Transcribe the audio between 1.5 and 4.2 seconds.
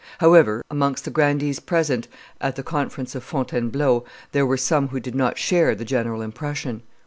present at the conference of Fontainebleau